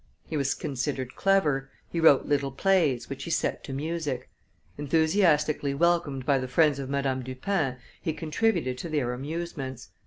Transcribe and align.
He 0.25 0.35
was 0.35 0.55
considered 0.55 1.15
clever; 1.15 1.69
he 1.91 1.99
wrote 1.99 2.25
little 2.25 2.49
plays, 2.51 3.07
which 3.07 3.25
he 3.25 3.29
set 3.29 3.63
to 3.65 3.71
music. 3.71 4.31
Enthusiastically 4.75 5.75
welcomed 5.75 6.25
by 6.25 6.39
the 6.39 6.47
friends 6.47 6.79
of 6.79 6.89
Madame 6.89 7.21
Dupin, 7.21 7.77
he 8.01 8.11
contributed 8.11 8.79
to 8.79 8.89
their 8.89 9.13
amusements. 9.13 9.89